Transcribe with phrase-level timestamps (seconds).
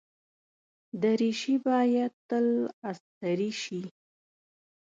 [1.01, 2.47] دریشي باید تل
[2.89, 3.81] استری شي.